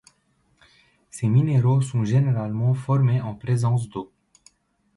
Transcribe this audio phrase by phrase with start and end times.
[1.11, 4.11] Ces minéraux sont généralement formés en présence d'eau.